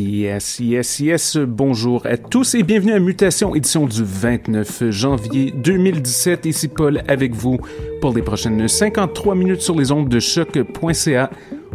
[0.00, 1.36] Yes, yes, yes.
[1.36, 6.46] Bonjour à tous et bienvenue à Mutation, édition du 29 janvier 2017.
[6.46, 7.58] Ici Paul avec vous
[8.00, 11.30] pour les prochaines 53 minutes sur les ondes de choc.ca.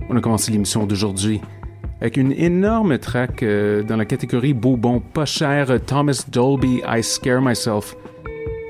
[0.09, 1.39] On a commencé l'émission d'aujourd'hui
[2.01, 4.75] avec une énorme track euh, dans la catégorie beau
[5.13, 7.95] pas cher Thomas Dolby I Scare Myself.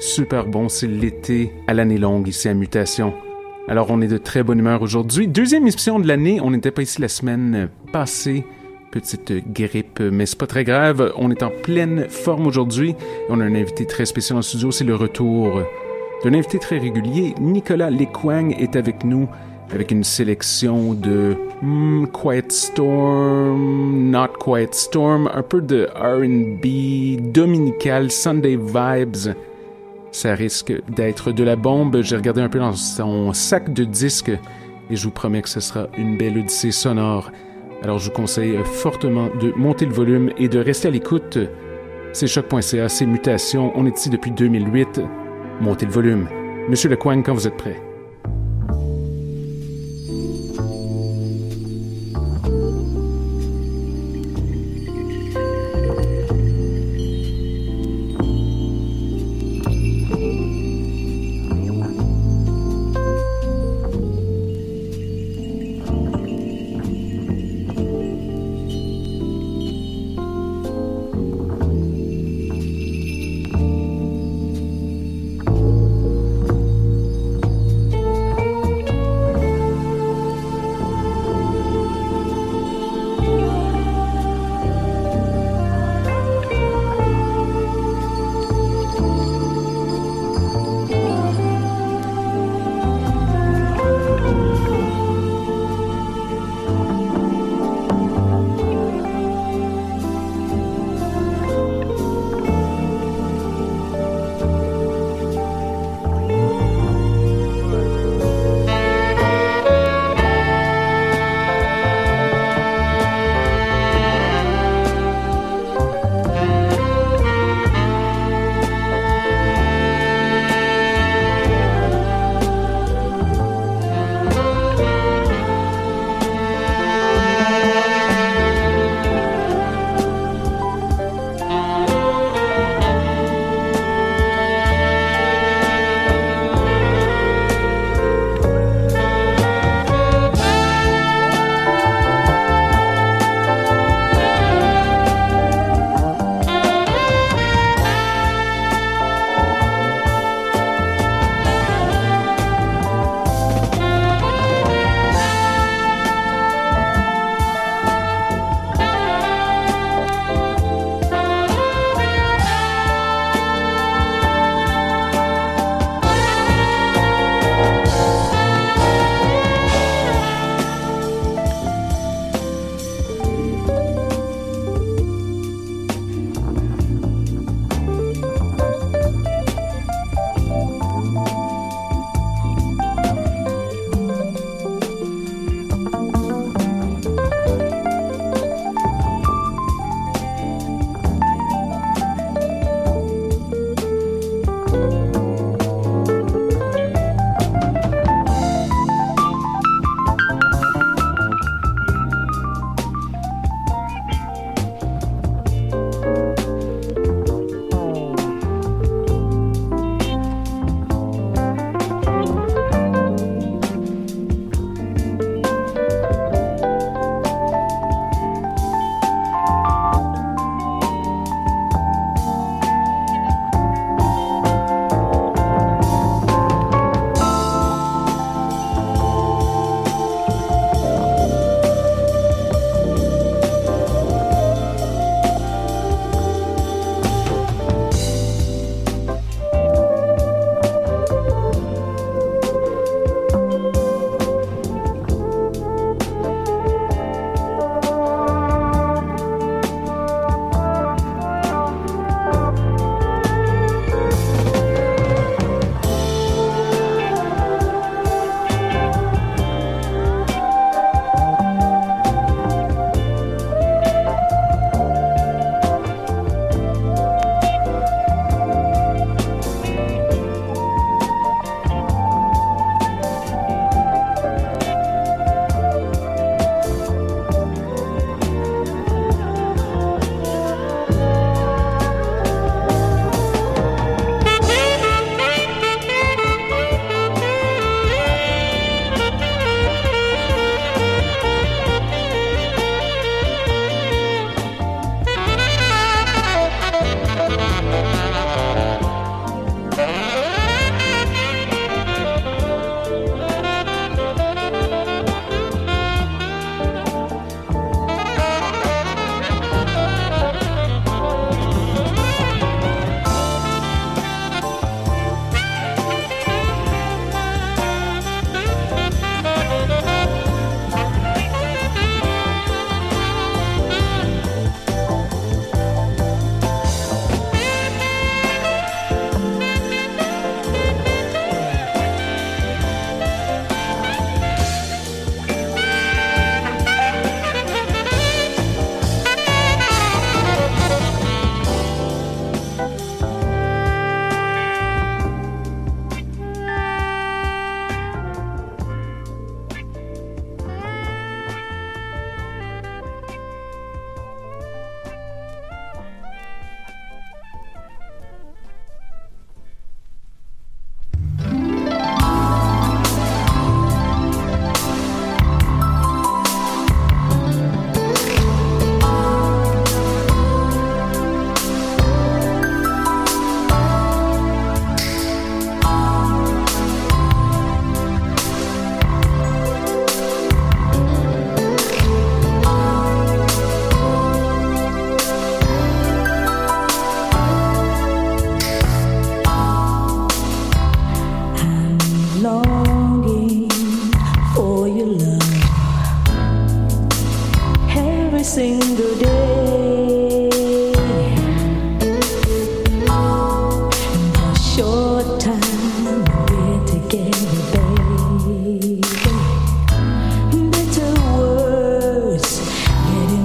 [0.02, 3.14] Super bon, c'est l'été à l'année longue ici à Mutation.
[3.70, 5.30] Alors on est de très bonne humeur aujourd'hui.
[5.30, 8.44] Deuxième émission de l'année, on n'était pas ici la semaine passée
[8.96, 11.12] petite grippe, mais c'est pas très grave.
[11.18, 12.96] On est en pleine forme aujourd'hui
[13.28, 14.72] on a un invité très spécial en studio.
[14.72, 15.62] C'est le retour
[16.24, 17.36] d'un invité très régulier.
[17.42, 19.28] Nicolas Lequang est avec nous
[19.74, 28.12] avec une sélection de hmm, Quiet Storm, Not Quiet Storm, un peu de R&B, dominical,
[28.12, 29.36] Sunday vibes.
[30.12, 32.02] Ça risque d'être de la bombe.
[32.02, 34.32] J'ai regardé un peu dans son sac de disques
[34.90, 37.32] et je vous promets que ce sera une belle odyssée sonore.
[37.84, 41.38] Alors je vous conseille fortement de monter le volume et de rester à l'écoute.
[42.14, 45.02] C'est choc.ca, c'est Mutation, on est ici depuis 2008.
[45.62, 46.28] Montez le volume.
[46.70, 47.82] Monsieur Lecoing, quand vous êtes prêt?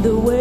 [0.02, 0.40] The way.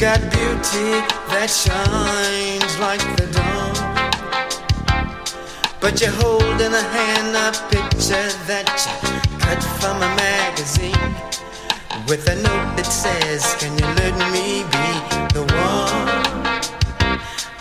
[0.00, 0.96] Got beauty
[1.28, 3.76] that shines like the dawn.
[5.78, 8.64] But you're holding a hand a picture that
[9.04, 11.12] you cut from a magazine
[12.08, 14.88] with a note that says, Can you let me be
[15.36, 16.08] the one?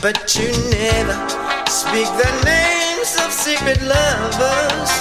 [0.02, 1.18] But you never
[1.68, 4.92] speak the names of secret lovers.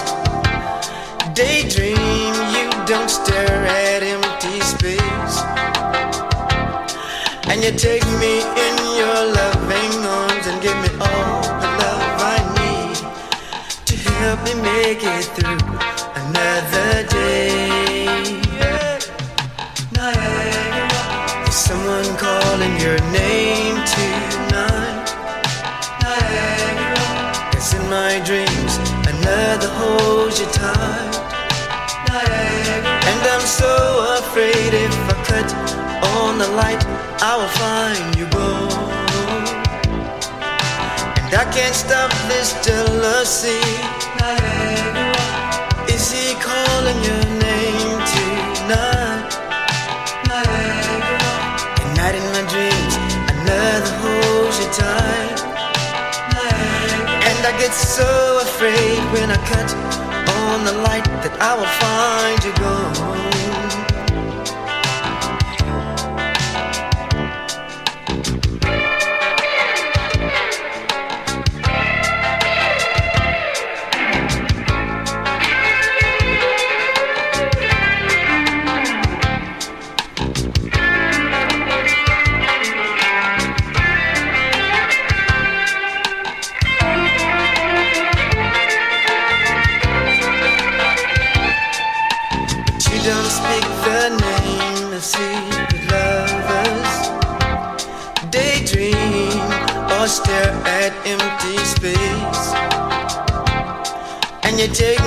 [1.39, 4.38] Daydream, you don't stare at empty
[7.59, 12.39] And you take me in your loving arms and give me all the love I
[12.55, 12.97] need
[13.85, 15.59] to help me make it through
[16.23, 18.07] another day.
[19.91, 25.11] Niagara, is someone calling your name tonight?
[25.99, 28.79] Niagara, 'cause in my dreams
[29.13, 31.13] another holds you tight.
[32.07, 33.75] Niagara, and I'm so
[34.21, 35.49] afraid if I cut
[36.21, 36.87] on the light,
[37.21, 38.95] I will find you gone.
[41.19, 43.59] And I can't stop this jealousy.
[45.91, 49.35] Is he calling your name tonight?
[51.83, 52.95] And night in my dreams,
[53.35, 55.43] another holds you tight.
[57.27, 59.75] And I get so afraid when I cut
[60.47, 63.88] on the light that I will find you gone.
[104.59, 104.98] you take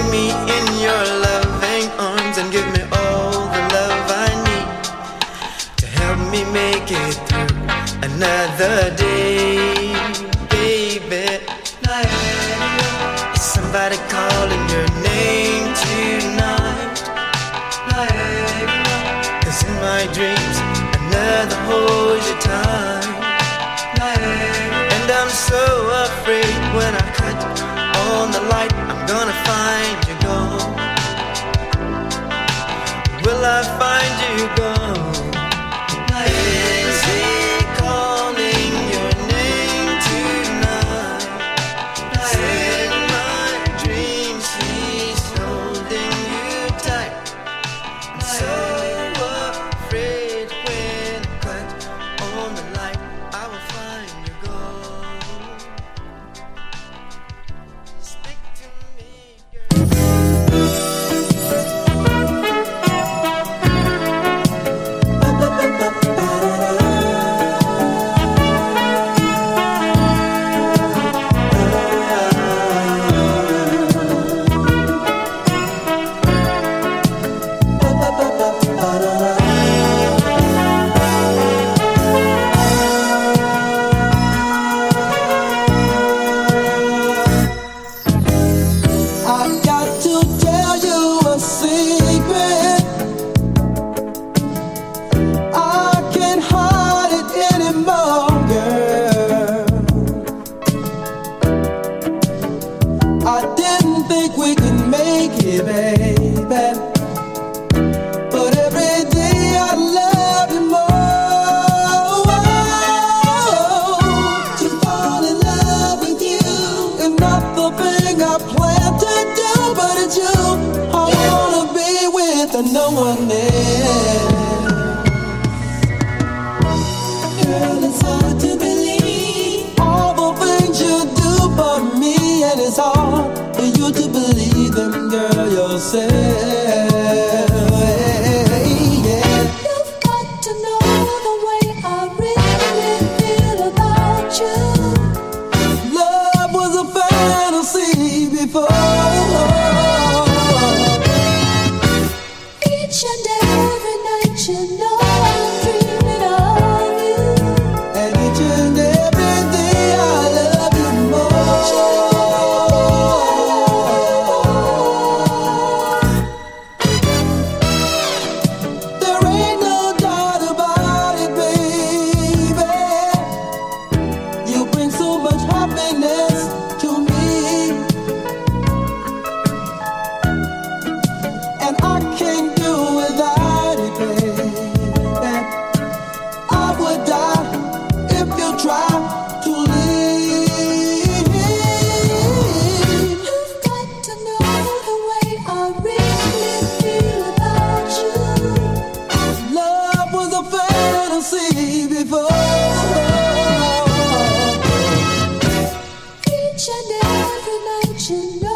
[208.03, 208.50] 是暖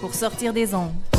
[0.00, 1.09] Pour sortir des ondes.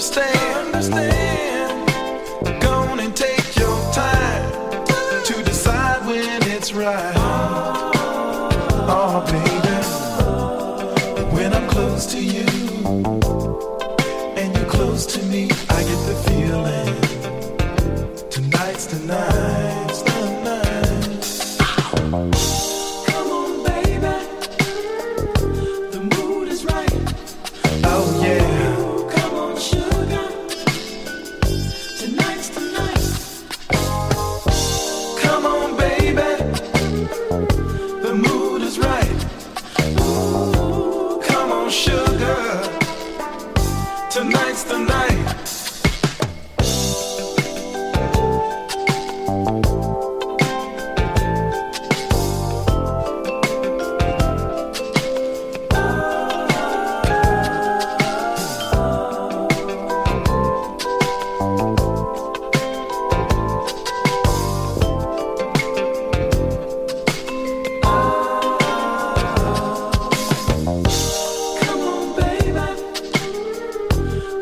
[0.00, 0.59] Understand.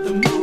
[0.09, 0.38] the moon.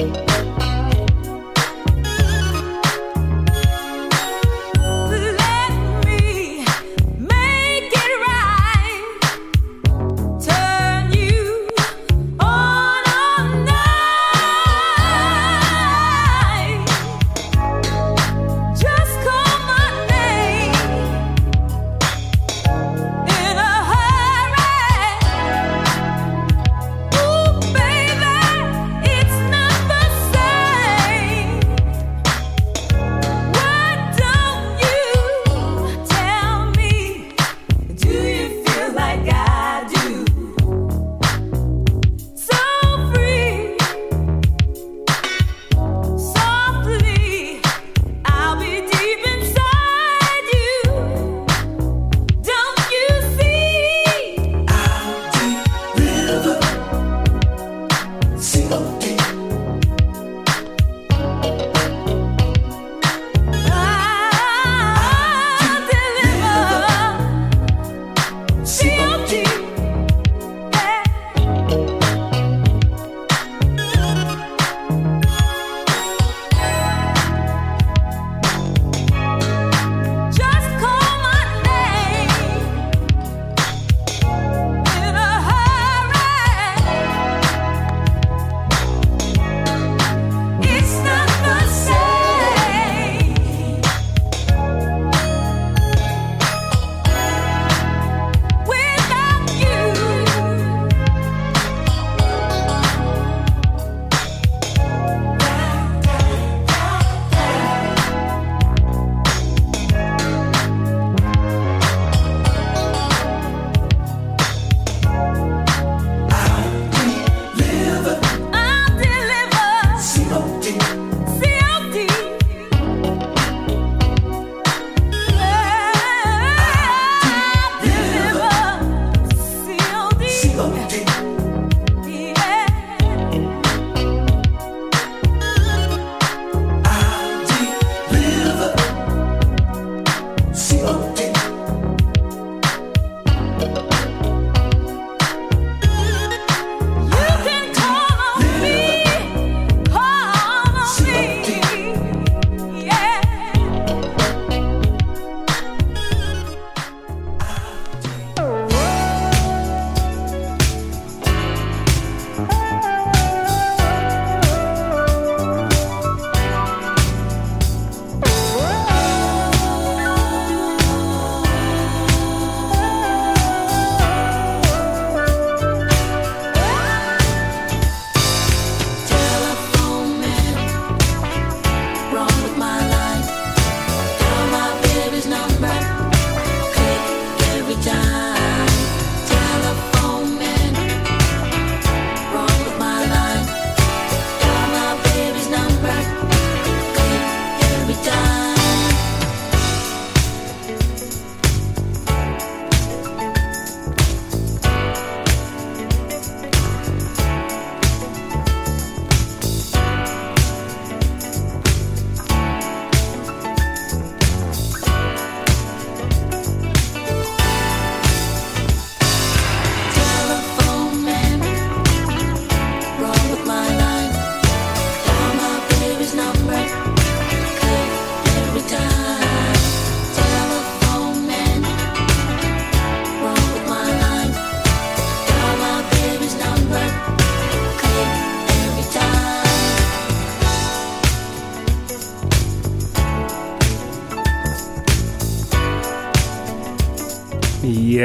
[0.00, 0.29] Bye.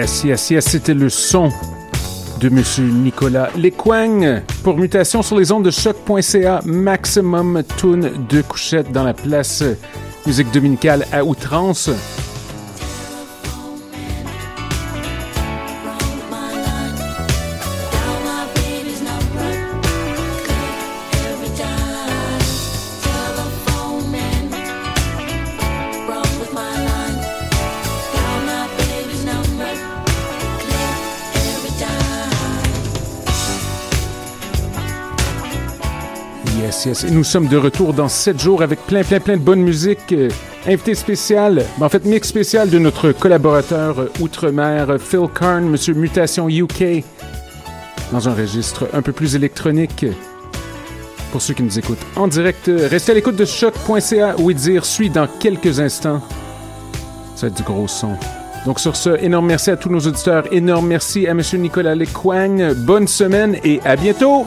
[0.06, 1.50] Yes, yes, c'était le son
[2.40, 6.62] de Monsieur Nicolas Lequang pour mutation sur les ondes de choc.ca.
[6.64, 9.64] Maximum tune de couchette dans la place
[10.28, 11.90] musique dominicale à outrance.
[36.88, 40.12] Et nous sommes de retour dans 7 jours avec plein, plein, plein de bonne musique.
[40.12, 40.30] Euh,
[40.68, 45.68] invité spécial, ben, en fait, mix spécial de notre collaborateur euh, outre-mer, euh, Phil Karn,
[45.68, 47.04] Monsieur Mutation UK,
[48.12, 50.06] dans un registre un peu plus électronique.
[51.32, 55.10] Pour ceux qui nous écoutent en direct, restez à l'écoute de choc.ca où dire suit
[55.10, 56.22] dans quelques instants.
[57.36, 58.12] Ça va être du gros son.
[58.66, 62.74] Donc sur ce, énorme merci à tous nos auditeurs, énorme merci à Monsieur Nicolas Lequang.
[62.76, 64.46] Bonne semaine et à bientôt!